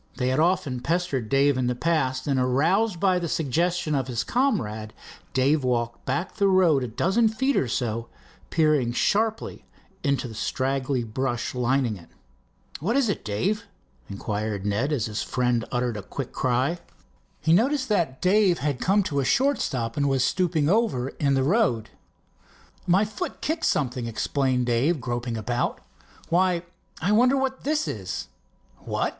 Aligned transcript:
They 0.15 0.29
had 0.29 0.39
often 0.39 0.79
pestered 0.79 1.29
Dave 1.29 1.59
in 1.59 1.67
the 1.67 1.75
past, 1.75 2.25
and, 2.25 2.39
aroused 2.39 2.99
by 2.99 3.19
the 3.19 3.29
suggestion 3.29 3.93
of 3.93 4.07
his 4.07 4.23
comrade, 4.23 4.95
Dave 5.31 5.63
walked 5.63 6.05
back 6.05 6.33
the 6.37 6.47
road 6.47 6.83
a 6.83 6.87
dozen 6.87 7.27
feet 7.27 7.55
or 7.55 7.67
so, 7.67 8.07
peering 8.49 8.93
sharply 8.93 9.63
into 10.03 10.27
the 10.27 10.33
straggly 10.33 11.03
brush 11.03 11.53
lining 11.53 11.97
it. 11.97 12.09
"What 12.79 12.95
is 12.97 13.09
it, 13.09 13.23
Dave?" 13.23 13.65
inquired 14.09 14.65
Ned, 14.65 14.91
as 14.91 15.05
his 15.05 15.21
friend 15.21 15.65
uttered 15.71 15.97
a 15.97 16.01
quick 16.01 16.31
cry. 16.33 16.79
He 17.39 17.53
noticed 17.53 17.87
that 17.89 18.23
Dave 18.23 18.57
had 18.57 18.81
come 18.81 19.03
to 19.03 19.19
a 19.19 19.23
short 19.23 19.59
stop 19.59 19.97
and 19.97 20.09
was 20.09 20.23
stooping 20.23 20.67
over 20.67 21.09
in 21.19 21.35
the 21.35 21.43
road. 21.43 21.91
"My 22.87 23.05
foot 23.05 23.39
kicked 23.39 23.65
something," 23.65 24.07
explained 24.07 24.65
Dave, 24.65 24.99
groping 24.99 25.37
about. 25.37 25.79
"Why, 26.29 26.63
I 27.03 27.11
wonder 27.11 27.37
what 27.37 27.65
this 27.65 27.87
is?" 27.87 28.29
"What?" 28.79 29.09